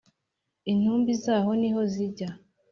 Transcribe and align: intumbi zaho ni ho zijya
intumbi 0.71 1.11
zaho 1.23 1.51
ni 1.59 1.69
ho 1.73 1.81
zijya 1.93 2.29